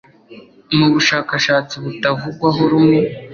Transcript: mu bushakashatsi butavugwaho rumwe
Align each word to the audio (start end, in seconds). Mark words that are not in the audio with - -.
mu 0.77 0.87
bushakashatsi 0.93 1.75
butavugwaho 1.83 2.61
rumwe 2.71 2.99